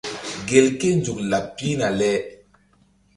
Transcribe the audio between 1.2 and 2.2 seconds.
laɓ pihna le.